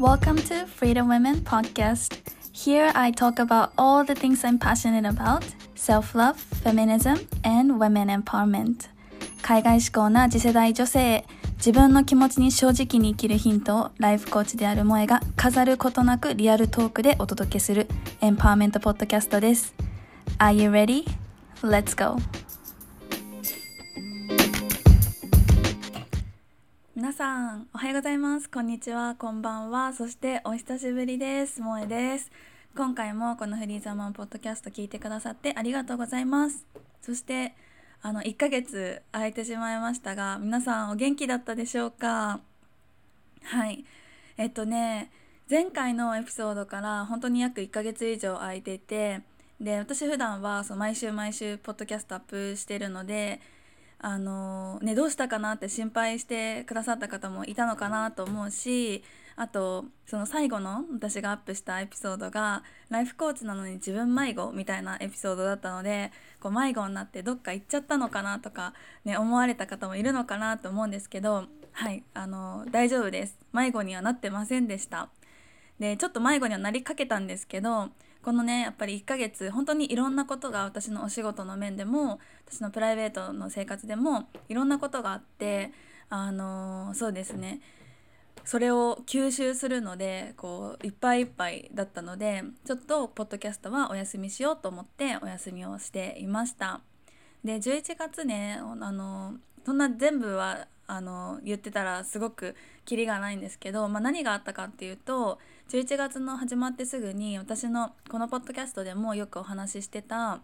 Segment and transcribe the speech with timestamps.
[0.00, 2.20] Welcome to Freedom Women Podcast.
[2.54, 5.44] Here I talk about all the things I'm passionate about
[5.74, 8.88] self love, feminism, and women empowerment.
[9.42, 11.24] 海外志向な次世代女性へ
[11.58, 17.86] 自分の気持ちに正直に生きるヒントをライフコーチである萌えが飾ることなくリアルトークでお届けする
[18.22, 19.74] エンパワーメントポッドキャストです。
[20.38, 21.04] Are you ready?
[21.60, 22.16] Let's go!
[27.10, 28.48] 皆さんおはようございます。
[28.48, 29.16] こんにちは。
[29.16, 29.92] こんばんは。
[29.92, 31.54] そしてお久しぶりです。
[31.54, 32.30] 萌えです。
[32.76, 36.64] 今回もこのフリーザマンポッドキャスト聞いてくださってありがとうございます。
[37.02, 37.56] そして
[38.00, 42.38] あの1ヶ月空いてしまいましたが皆さんお元気だったでしょうか？
[43.42, 43.84] はい。
[44.36, 45.10] えっとね
[45.50, 49.22] 前回のエピソードから本当に約1ヶ月以上空いてて
[49.60, 53.40] で私普段はそう毎週毎週ポッドキャストアップしてるので
[54.02, 59.04] あのね、どうしたかなって心配してくださった方もいたのかなと思うし
[59.36, 68.72] あとその最後の私がアップしたエピソードがライフコーチなのに自分迷子みたいなエピソードだったのでこう迷子になってどっか行っちゃったのかなとか、
[69.04, 73.38] ね、思われた方もいるのかなと思うんですけどはいあの大丈夫です。
[73.52, 75.08] 迷子にはなってませんでした。
[75.78, 77.90] でちょっと迷子にはなりかけたんですけど
[78.22, 85.72] このねやっぱり1ヶ月本当にいろんなことが私のお仕事の面でも私のプライベートの生活でもいろんなことがあって
[86.10, 87.60] あのそうですね
[88.44, 96.80] それを吸収するのでこういっぱいいっぱいだったのでちょっとポッドキャストはお休みしようと思ってお休みをしていました。
[97.44, 99.34] で11月ねあの
[99.64, 105.38] そんな全部はあの言ってたらすごくキリがないんですけど、まあ、何があったかっていうと
[105.70, 110.40] 11月の始まってすぐに私のこのポッドキャストでもよくお話ししてた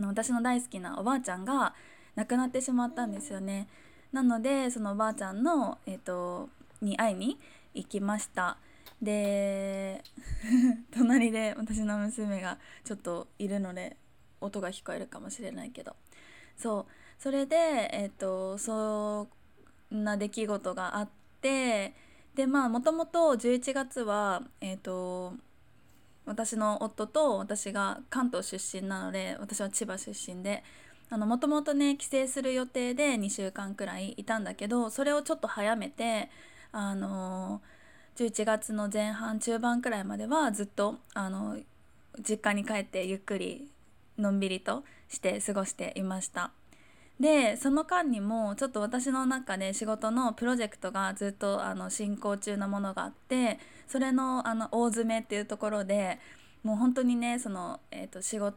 [0.00, 1.74] 私の大好きなおばあちゃんが
[2.14, 3.68] 亡くなってしまったんですよね。
[4.12, 6.48] なのでそのおばあちゃんの、えーと、
[6.80, 7.38] に会いに
[7.74, 8.56] 行きました。
[9.02, 10.02] で
[10.90, 13.98] 隣で私の娘がちょっといるので
[14.40, 15.94] 音が聞こえるかもしれないけど
[16.56, 19.28] そうそれでえっ、ー、とそ
[19.94, 21.08] んな出来事があっ
[21.42, 22.05] て
[22.36, 25.32] でまあもともと11月はえっ、ー、と
[26.26, 30.62] 私の夫と私が関東出身なので私は千葉出身で
[31.10, 36.28] もともとね帰省する予定で2週間くらいいたんだけどそれをちょっと早めて
[36.72, 37.62] あの
[38.16, 41.56] 11月の前半中盤くらいまではずっとあの
[42.20, 43.70] 実家に帰ってゆっくり
[44.18, 46.50] のんびりとして過ごしていました。
[47.20, 56.18] でその間にもちょっと私の中で仕事のプロジェクトがずっとあの進行中のものがあってそれのあの大詰めっていうところで
[56.62, 58.56] もう本当にねその、えーと、仕事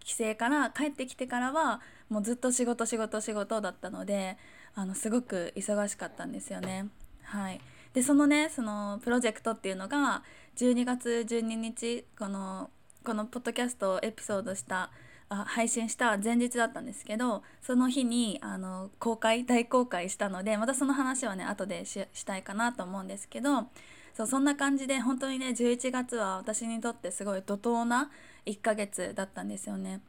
[0.00, 4.38] 帰省から帰ってきてからはもうずっと仕事仕事仕事だったので
[4.74, 6.88] あのすごく忙しかったんですよね。
[7.24, 7.60] はい、
[7.92, 10.22] でそのねそのプロジェクトっていうのが
[10.56, 12.70] 12月12日この
[13.04, 14.90] このポッドキャストをエピソードした
[15.28, 23.66] 配信した前日だったんですけどその日にあの公開大公開したのでまたその話はね後でしたいかなと思うんですけど
[24.14, 28.10] そうそんな感じで本当にね11月は私にとってすごい怒涛な
[28.46, 30.00] 1ヶ月だったんですよね。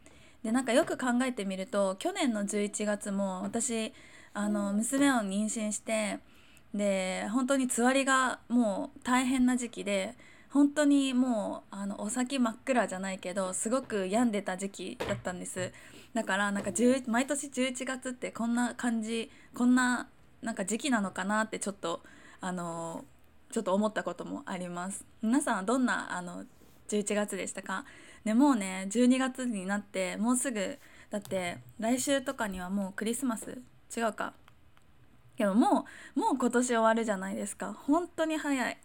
[0.43, 3.93] でなんかよく考えてみると去年の11月も私
[4.33, 6.19] あの娘を妊娠して
[6.73, 10.15] で本当につわりがもう大変な時期で
[10.51, 15.71] 本当にもうあのお先真っ暗じゃないけどすごく病んでた時期だったんです。
[16.13, 16.71] だからなんか
[17.07, 20.07] 毎年11月ってこんな感じこんな
[20.41, 22.01] なんか時期なのかなってちょっと
[22.41, 23.05] あの
[23.51, 25.05] ちょっと思ったこともあります。
[25.21, 26.45] 皆さんはどんなあの
[26.87, 27.85] 11月でしたか？
[28.25, 30.79] ねもうね12月になってもうすぐ
[31.11, 33.61] だって来週とかにはもうクリスマス？
[33.95, 34.33] 違うか。
[35.37, 35.85] でもも
[36.15, 37.73] うもう今年終わるじゃないですか。
[37.85, 38.77] 本当に早い。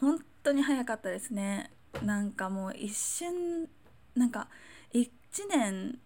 [0.00, 1.70] 本当に早かったですね。
[2.02, 3.68] なんかもう一瞬
[4.14, 4.48] なんか
[4.92, 5.08] 1
[5.50, 5.98] 年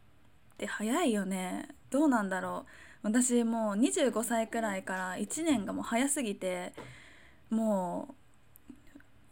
[0.55, 1.69] って早いよね。
[1.91, 2.71] どうなんだろう。
[3.03, 6.73] 私もう25歳くらいから1年がもう早すぎて
[7.51, 8.15] も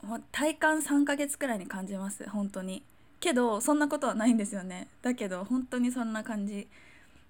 [0.03, 2.29] う体感3ヶ月くらいに感じます。
[2.29, 2.85] 本当に。
[3.19, 4.89] けどそんなことはないんですよね。
[5.03, 6.69] だけど本当にそんな感じ。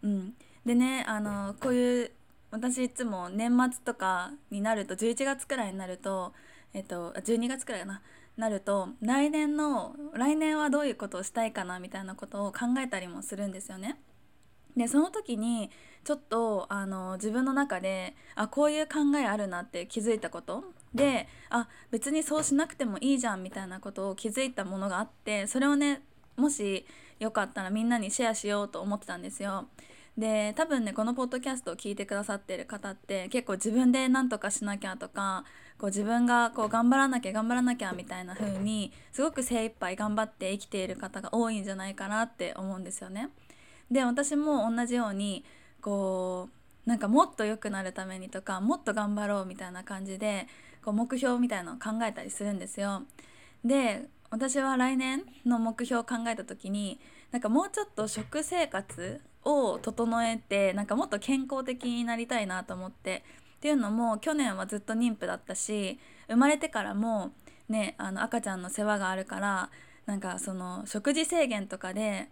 [0.03, 0.35] うん。
[0.65, 2.11] でねあのこういう
[2.51, 6.33] 私いつも年末とかになると11月くらいになると
[6.77, 8.03] えっと12月くらいかな
[8.37, 13.99] なると来年の来年はどういうことをしたいかなみたいなことを考えたりもするんですよね。
[14.77, 15.71] でその時に
[16.05, 20.65] ちょっとあの自分の中であこういう考えあるなって気づいたこと
[20.95, 26.03] であ別にそうしなくてもいいじゃんみたいなことを気づいたものがあってそれをね
[26.37, 26.85] もし
[27.19, 29.67] よかったらみんなにシェアしようと思ってたんですよ。
[30.19, 35.45] で多分ねこのポッドキャストを聞いてくださってる方って結構自分で何とかしなきゃとか
[35.79, 43.29] こう自分がこう頑張らなきゃ頑張らなきゃみたいな風にすごく精一杯頑張って生きている方が多いんじゃないかなって思うんですよね。
[43.91, 45.45] で私も同じように
[45.81, 46.49] こ
[46.87, 50.47] うなんかもっと良くなるためにとかもっと頑張ろうみたいな感じで
[50.85, 53.03] こう目標みたいなのを考えたりするんですよ。
[53.65, 56.99] で私は来年の目標を考えた時に
[57.31, 63.23] なんかもうちょっと食生活を整えてなんかもっと健康的になりたいなと思って
[63.57, 65.99] っていうのも去年はずっと妊婦だったし
[66.29, 67.33] 生まれてからも
[67.69, 69.71] ねあの赤ちゃんの世話があるから
[70.07, 72.29] なんかその食事制限とかで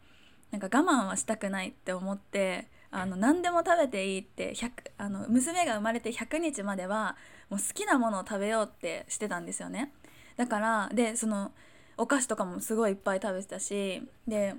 [0.50, 7.16] なんか我慢はしたくないって思ってあの何でも食べていいって100あの娘が生まれて100日までは
[7.50, 9.92] もう好きなものを食べようってしてたんですよね。
[10.36, 11.50] だからでその
[11.96, 14.54] お菓子とかもすごいいっぱい食べてたしで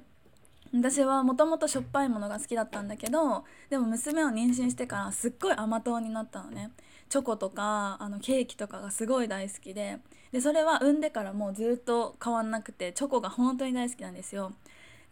[0.74, 6.72] 私はもともとしょっぱいものが好きだったんだけどでも娘を妊娠してからすっごい甘党になったのね。
[7.08, 10.00] チョコとかあのケーキとかがすごい大好きで。
[10.32, 14.54] でそれは産んでからもうずっと変わんなくてチョコが本当に大好きなんですよ。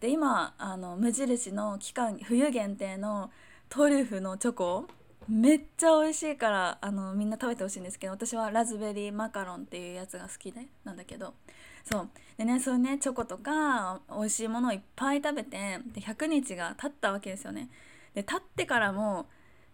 [0.00, 3.30] で今あの無印の期間冬限定の
[3.70, 4.86] トリュフのチョコ
[5.28, 11.32] めっちゃ美味しいからあのみんな食べてほしいんですけど私はラズベリーマカロンっていうやつが好きでなんだけど。
[11.84, 12.08] そう。
[12.36, 17.68] でねそういうねチョコとか美味しいものをいっぱい食べてで100日が経ったわけですよね。
[18.14, 19.26] で経ってからも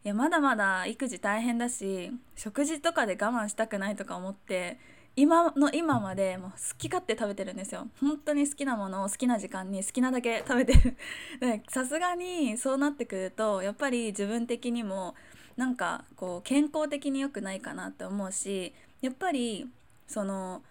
[0.05, 4.79] いやまだまだ育児大変だし食事とかで我慢したくないとか思って
[5.17, 7.89] 今の今までもう好き勝手食べてるんですよ。
[8.01, 10.97] 本当に好きなものを好きな時間に好きなだけ食べてる。
[11.69, 15.15] さすがにそうなってくるとやっぱり自分的にも
[15.57, 19.71] なんかこう健康的に良くないかなって思うしやっぱり
[20.07, 20.63] その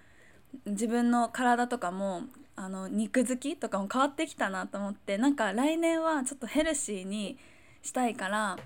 [0.66, 2.24] 自分の体とかも
[2.56, 7.38] あの肉好きとかも変わってきたなと思ってなんか来年はちょっとヘルシーに
[7.82, 8.58] したいから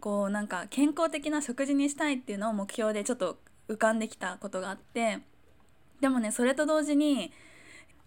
[0.00, 5.18] こうなんか健康的な食事にしたいっていうのを目標でちょっと浮かんできたことがあって
[6.00, 7.32] でもねそれと同時に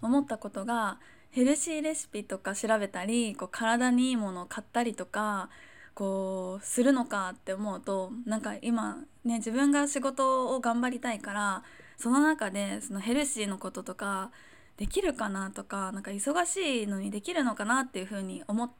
[0.01, 0.99] 思ったことが
[1.31, 5.49] ヘルシーレシピとか調べたりこう体にいいものを買ったりとか
[5.93, 11.63] こうするのかって思うとなんか今ね自分が仕事を頑張りたいから
[11.97, 14.31] その中でそのヘルシーのこととか
[14.77, 18.73] できるかなとかなんか忙しいのにできるのかなっていうふうに思考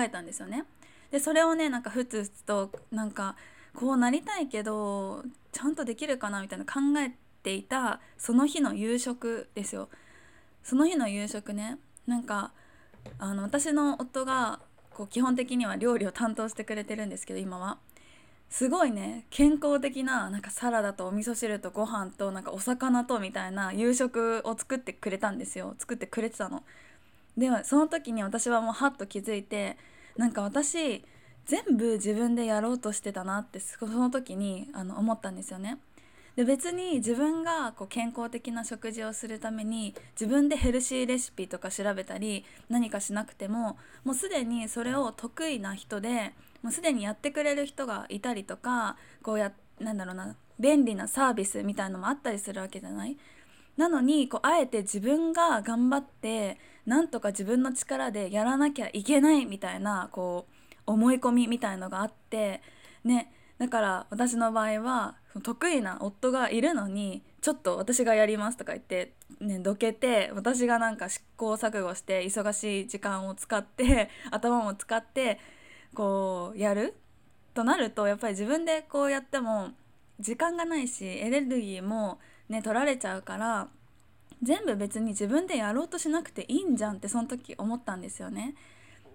[0.00, 0.64] えたんですよね。
[1.10, 3.36] でそれをねなんかふつふつとなんか
[3.74, 9.88] こうなりたいけどちゃんとできるかなみたいな考えていたその日の夕食ですよ。
[10.62, 12.52] その日の夕食ねなんか
[13.18, 14.60] あの私の夫が
[14.90, 17.78] こう基本的には料理を担当してくれてるんですけど今は。
[18.50, 26.62] すごいね健康的ななんかサラダとお味噌汁とご飯となんかお魚とみたいな夕食を作ってくれたんですよ作ってくれてたの。
[27.36, 29.76] ではその時に私はもうハッと気づいて
[30.16, 31.04] なんか私
[31.46, 35.78] 全部自分でやろうとしてたなってその時にあの思ったんですよね。
[36.36, 46.32] で別に自分がこう健康的な食事をするために自分でヘルシーレシピとか調べたり何かしなくてももうすでにそれを得意な人で
[46.62, 53.16] もうすでにやってくれる人がいたりとかこうやなんだろうな便利なサービスみたいのもあったりするわけじゃない？
[53.76, 62.60] なのにこうあえて自分が頑張ってなんとか自分の力でやらなきゃいけないみたいなこう思い込みみたいのがあって
[63.04, 75.38] ねだから私の場合は得意な夫がいるのにちょっと私がやりますとか言って、ね、どけて私がなんか試行錯誤して忙しい時間を使って頭も使って
[75.98, 76.94] こうやる
[77.54, 79.70] となるとやっぱり自分でこうやっても
[80.20, 83.66] 時間がないしエネルギーもね取られちゃうから
[84.40, 88.54] 全部別に自分でやろうとしなくていいんじゃんってその時思ったんですよね。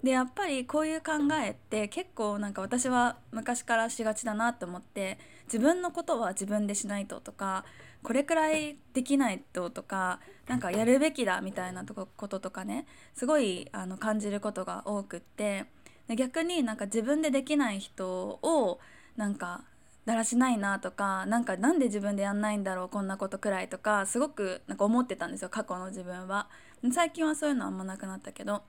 [0.03, 7.63] でやっぱりこういう考えって結構なんか私は昔からしがちだなって思って自分のことは自分でしないととか
[8.03, 12.85] これくらいできないととかなんかやるべきだみたいなこととかね
[13.15, 15.67] すごいあの感じることが多くって
[16.09, 18.79] 逆になんか自分でできない人を
[19.15, 19.63] なんか
[20.05, 26.47] だらしないなとかなんかなんで自分でやんないんだろうこんなことくらいとかすごくなんか思ってたんですよ過去の自分は。
[26.91, 28.63] 最近はそういうのあんまなくなったけど。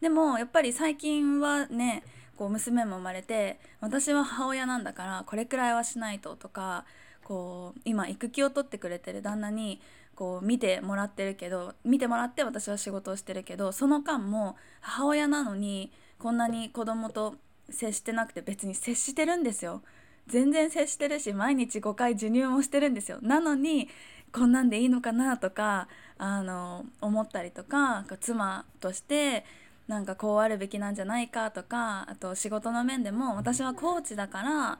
[0.00, 2.02] でもやっぱり最近はね
[2.36, 6.84] こう娘も生まれて私は母親なんだからこれくらいはしないととか
[7.24, 9.80] こう今育休を取ってくれてる旦那に
[10.14, 17.34] こう見てもらってるけど見てもらって私は仕事をしてるけどその間も母親なのにこんなに子供と
[17.70, 19.82] 接してなくて別に接してるんですよ。
[20.26, 23.18] 全然接してるし毎日5回授乳もしてるんですよ。
[23.22, 23.88] なのに
[24.32, 29.44] こんなんでいいのかなとかあの思ったりとか妻として
[29.86, 34.78] なんかこうあるべきなんじゃないかとかあと仕事の面でも私はコーチだから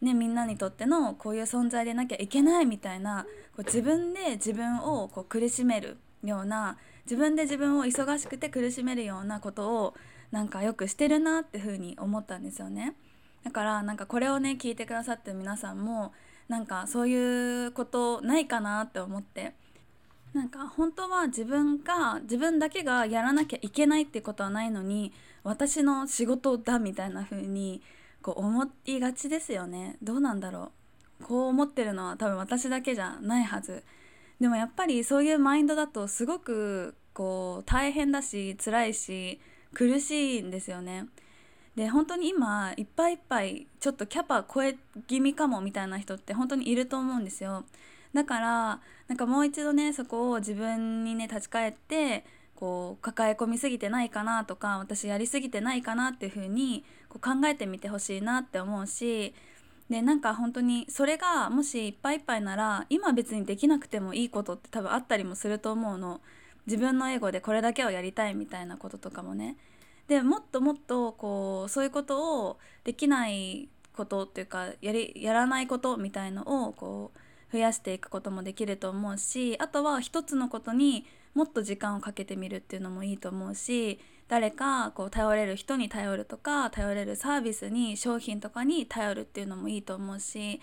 [0.00, 3.26] ね、みんなにとってのこういう存在でなきゃいけないみたいな
[3.56, 9.94] こう自分で自分をこう苦しめるような自分で自分を忙しくて苦しめるようなことを
[10.36, 12.94] なんかよくしてるなってふに思ったんですよね。
[13.42, 16.12] だからなんかこれをね聞いてくださってる皆さんも
[16.46, 19.54] なんかそういうことないかなって思って。
[20.34, 27.80] なんか本当は自分が自分だけがやらなきゃいけないってことはないのに私の仕事だみたいな風に
[28.20, 29.96] こう思いがちですよね。
[30.02, 30.72] どうなんだろ
[31.22, 31.24] う。
[31.24, 33.84] こう思ってるのは多分私だけじゃないはず。
[34.38, 39.40] でもやっぱりそういうマインドだとすごくこう大変だし辛いし
[39.76, 41.06] 苦しいんですよね。
[41.76, 47.66] で本当に今いっぱいいっぱいちょっとキャパ超え気味かもみたいな人って本当にいると思うんですよ。
[48.14, 59.34] だからなんかもう一度ねそこを自分にね立ち返ってこう抱え込みすぎてないかなとか私やりすぎてないかなっていう風にこう考えてみてほしいなって思うし
[59.90, 66.22] でなんか本当にそれがもしいっぱいいっぱいなら今別にできなくてもいいことって多分あったりもすると思うの。
[66.66, 69.56] 自分のエゴでこれだけをやりたいみたいなこととかもね。
[70.08, 77.18] でもっともっとこうそういうことをできないことっていうかやりやらないことみたいのをこう
[77.52, 90.60] 増やしていくこともできると思うしあとは一つのことにもっと時間をかけてみるっていうのもいいと思うし誰かこう頼れる人に頼るとか頼れるサービスに商品とかに頼るっていうのもいいと思うし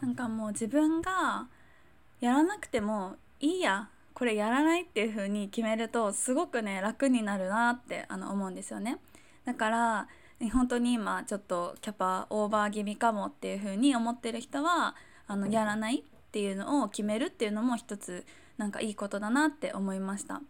[0.00, 1.46] なんかもう自分が
[2.20, 3.88] やらなくてもいいや
[4.22, 8.98] これやらないっていう風に決めるとすごくね楽になるなってあの思うんですよね。
[9.44, 10.08] だから
[10.52, 14.94] 本当に今ちょっとキャパオーバー気味かもっていう風に思ってる人は
[15.26, 18.24] あのやらないっていうのを決めるっていうのも一つ
[18.58, 20.40] なんかいいことだなって思いました。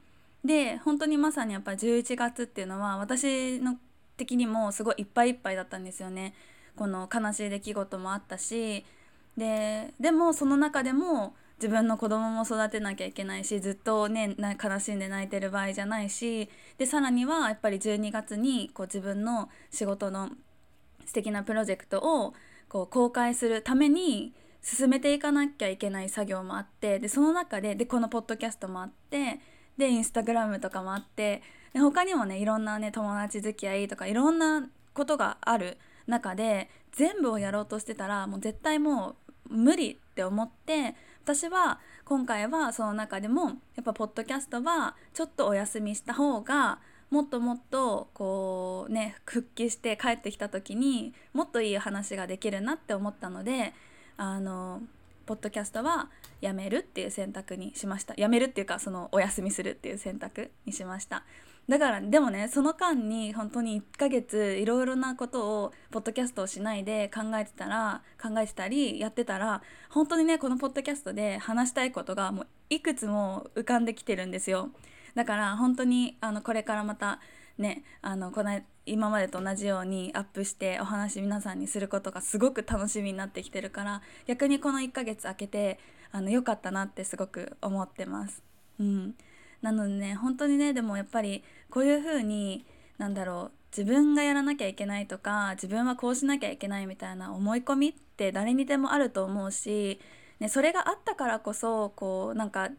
[0.45, 3.79] で本当にまさにやっぱ11月っていうのは私の
[4.19, 6.35] 的にもすごいいっぱいいっぱいだったんですよね。
[6.77, 8.85] この悲しい出来事もあったし
[9.39, 20.31] ででもその中でも自分の子供も育てなきゃいけないしずっとね悲しんで泣いてる場合じゃないしでさらにはやっぱり12月にこう自分の仕事の
[21.07, 22.35] 素敵なプロジェクトを
[22.69, 29.39] こう公開するために進めていかなきゃいけない作業もあってでその中ででこのポッドキャストもあって
[29.79, 31.43] でインスタグラムとかもあって
[31.73, 35.79] で他にもねいろんなね友達付き合いとかいろんなことがある
[36.09, 39.15] 中で全部をやろうとしてたらもう絶対も
[39.49, 43.45] う無理って思って私は今回はその中でも
[43.77, 53.73] やっぱポッドキャストはちょっとお休みした方がもっともっとこうね復帰して帰ってきた時にもっといい話ができるなって思ったので
[54.17, 54.83] あの
[55.33, 56.11] ポッドキャストは
[56.43, 58.13] やめるっていう選択にしました。
[58.19, 61.25] やめるっていうかそのお休みするっていう選択にしました。
[61.71, 74.69] だからでもねその間に本当に1ヶ月いろいろなことをポッドキャストをしないで考えてたら考えてたりやってたら本当にねこのポッドキャストで話したいことがもういくつも浮かんできてるんですよ。
[75.15, 77.21] だから本当にあのこれからまた
[77.57, 85.79] ねあのこの今までと同じようにアップしてお話皆さんにすることがすごく楽しみになってきてるから逆にこの1ヶ月空けて
[86.11, 88.43] あの良かったなってすごく思ってます。
[88.81, 89.15] うん、
[89.63, 92.67] なのでね本当にねでもやっぱりこういう風に
[92.99, 100.01] なんだろう自分がやらなきゃいけないとか自分はこうしなきゃいけないみたいな思い込みって誰にでもあると思うし、
[100.41, 102.71] ね、それがあったからこそこうなんか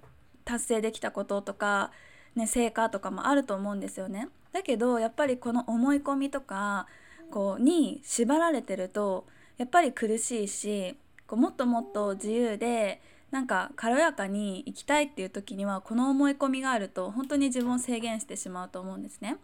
[0.45, 1.91] 達成できたこととか、
[2.35, 4.27] ね、成果とかもあると思うんですよね。
[4.53, 6.87] だけどやっぱりこの思い込みとか
[7.31, 9.25] こうに縛られてると
[9.57, 10.95] やっぱり苦しいし
[11.27, 19.37] こうもっともっと自由でなんか軽やかに生きたいっていう時にはこの思い込みがあると本当に自分を制限してしまうと思うんですね。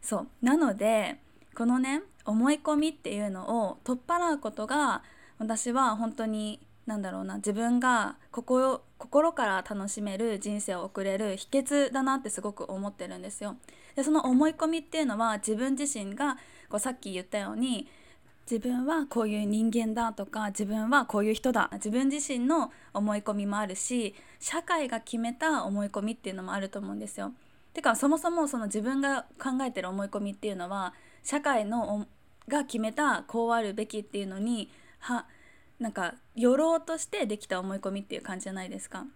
[0.00, 1.18] そうなので
[1.56, 5.02] このね思い込みっていうのを取っ払うことが
[5.38, 13.56] 私は本当になんだろうな自分が心心から楽しめる人生を送れる秘訣だなってすごく思ってるんですよ。
[13.94, 16.36] でその思い込みっていうのは自分自身が
[16.68, 17.88] こうさっき言ったように
[18.50, 27.32] 自分はこういう人間だとか自分はこういう人だ自分自身の思い込みもあるし社会が決めた思い込みっていうのもあると思うんですよ。
[27.72, 32.06] てかそもそもその自分が考えてる思い込みっていうのは社会の
[32.48, 35.26] が決めたこうあるべきっていうのには
[35.78, 39.06] なんか寄ろうとしてできた思い込みっていう感じじゃないですか。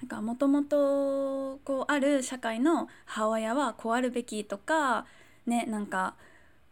[0.00, 5.06] なんかもともとこうある社会の母親はこうあるべきとか
[5.46, 6.14] ねなんか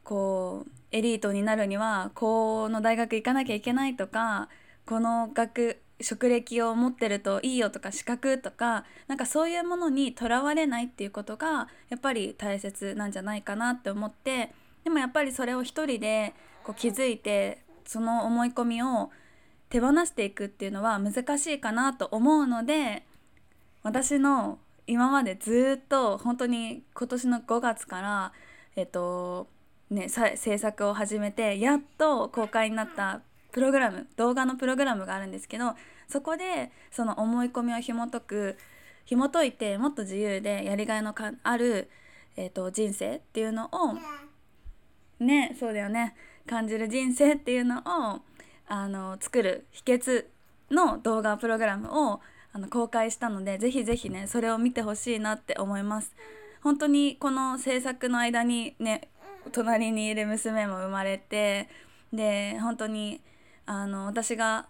[0.04, 4.48] こうエリートになるにはこの大学行かなきゃいけないとか
[4.86, 14.52] この学職歴を持ってるといいよとか資格とかなんかそういうものにとらわれないっていうことがやっぱり大切なんじゃないかなって思って
[14.84, 19.10] でもやっぱりそれを一人でこう気づいてその思い込みを
[19.70, 23.04] 手放していくっていうのは難しいかなと思うので
[23.86, 28.32] 私の今までずっと本当に今年の5月から
[28.74, 29.46] えっと
[29.90, 33.20] ね制作を始めてやっと公開になった
[33.52, 35.76] プログラム動画のプログラムがあるんですけど
[36.08, 38.58] そこでその思い込みを紐解く
[39.04, 41.14] 紐解いてもっと自由でやりがいの
[41.44, 41.88] ある、
[42.36, 43.94] えーと、人生っていうのを
[45.24, 48.20] ねそうだよね感じる人生っていうのを
[48.66, 50.24] あの作る秘訣
[50.72, 52.20] の動画プログラムを
[52.56, 56.14] あの公開したのでぜひぜひねそれを見てほしいなって思います。
[56.62, 59.10] 本当にこの制作の間にね
[59.52, 61.68] 隣にいる娘も生まれて
[62.14, 63.20] で本当に
[63.66, 64.68] あの私が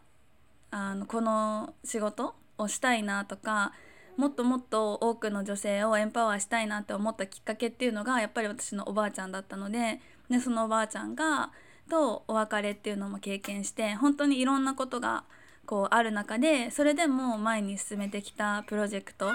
[0.73, 3.73] あのこの仕事をしたいなとか
[4.17, 11.53] もっともっと多くの女性をエンパワーしたいなって思ったきっかけっていうのがやっぱり私のおばあちゃんだったのででそのおばあちゃんが
[11.89, 15.23] とお別れっていうのも経験して本当にいろんなことが
[15.67, 19.33] こうある中でそれでも前に進めてきたプロジェクト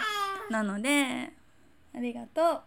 [0.50, 1.32] なので
[1.96, 2.64] ありがとう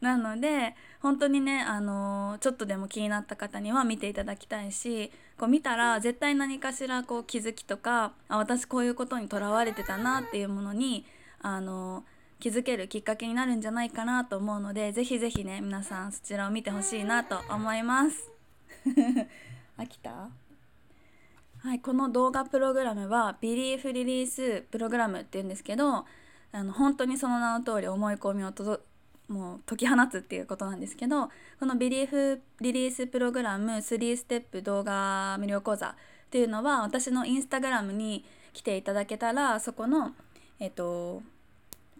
[0.04, 11.04] なので本当にね、あの、ちょっとでも気になった方には見ていただきたいしこう見たら絶対何かしらこう気づきとかあ私こういうことにとらわれてたなっていうものに、
[11.40, 12.04] あの、
[12.38, 18.30] 気づけるきっかけになるんじゃないかなと思うのでぜひぜひね皆さんそちらを見てほしいなと思います。
[19.78, 20.28] 飽きた？
[21.62, 26.04] はい、この動画プログラムはビリーフリリースプログラムっていうんですけど
[26.50, 28.52] あの本当にその名の通り思い込みを
[29.28, 31.28] もう解き放つっていうことなんですけど
[31.60, 35.94] このビリーフリリースプログラム3ステップ動画無料講座っ
[36.32, 40.14] ていうのは私のインスタグラムに来ていただけたらそこの
[40.58, 41.22] えっと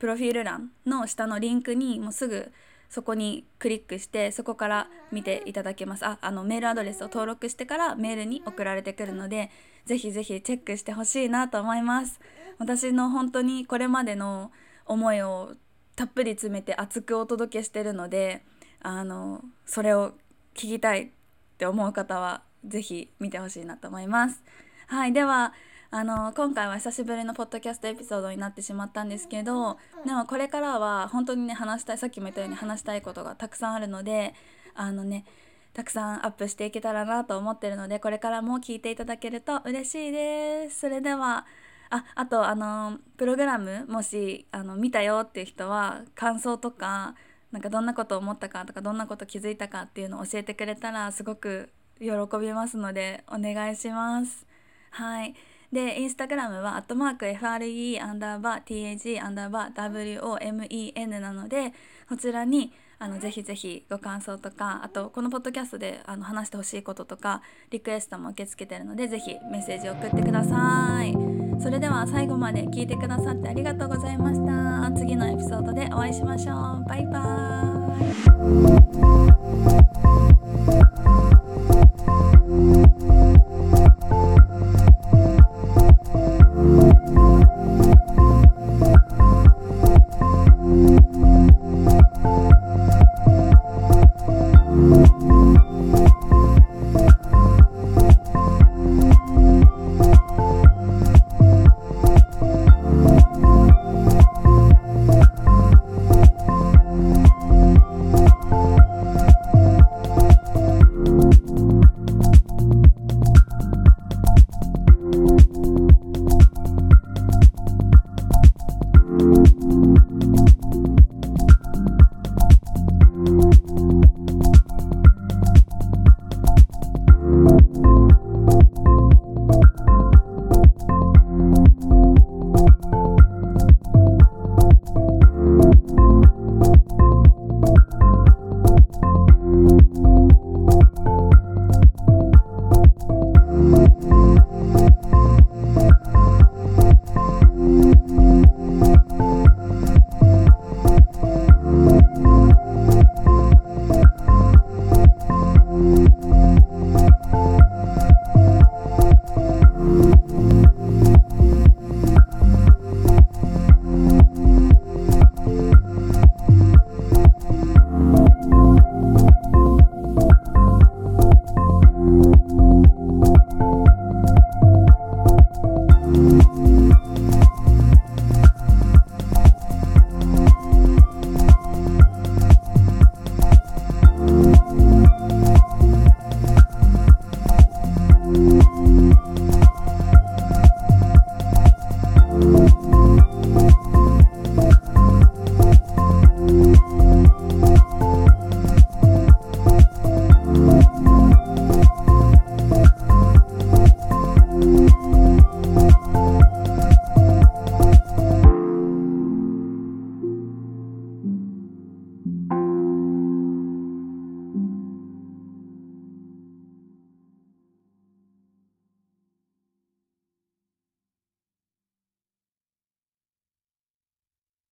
[0.01, 2.51] プロフィール欄の下のリンクにもうすぐ
[2.93, 9.51] そこにクリックしてそこから見ていただけますああのメールアドレスを登録してからメールに送られてくるので
[9.87, 12.21] ぜひぜひチェックしてほしいなと思います
[12.59, 14.53] 私の本当にこれまでの
[14.85, 15.55] 思いを
[15.97, 18.45] たっぷり詰めて熱くお届けしてるので
[18.83, 20.11] あのそれを
[20.55, 21.09] 聞きたいっ
[21.57, 24.43] て思う方は是非見てほしいなと思います。
[24.87, 25.55] はい、では
[25.95, 29.77] あの今回は久しぶりのポッドキャストエピソードになってしまったんですけど
[30.07, 34.33] でもこれからは本当にね話したいさっきも言ったように話したいことがたくさんあるので
[34.75, 35.27] あのね
[35.75, 40.81] たくさんアップしていけたらなと思ってるのでこれからも聞いていただけると嬉しいです。
[40.81, 41.45] それでは
[41.91, 47.15] ああとあのプログラムもしあの見たよっていう人は感想とか
[47.51, 51.69] なんかどんなことを思ったかとかどんなこと気づいたかっていうのを教えてくれたらすごく
[52.01, 52.09] 喜
[52.41, 54.47] びますのでお願いします。
[54.91, 55.35] はい
[55.73, 61.73] でインスタグラムはアットマーク FRE アンダーバー TAG アンダーバー WOMEN なので
[62.09, 71.13] こちらにあのぜひぜひご感想とかあとこのポッドキャストであの話してほしいこととかリクエストも受け付けてるのでぜひメッセージを送ってください。
[71.61, 74.91] それでは最後まで聞いてくださってありがとうございました。
[74.97, 76.85] 次のエピソードでお会いしましょう。
[76.89, 79.82] バイバーイ。